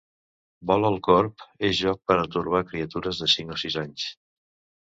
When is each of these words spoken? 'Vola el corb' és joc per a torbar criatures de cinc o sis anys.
'Vola 0.69 0.89
el 0.93 0.97
corb' 1.07 1.43
és 1.69 1.75
joc 1.87 2.01
per 2.13 2.17
a 2.21 2.25
torbar 2.37 2.65
criatures 2.73 3.23
de 3.25 3.31
cinc 3.37 3.57
o 3.59 3.63
sis 3.67 3.81
anys. 3.87 4.09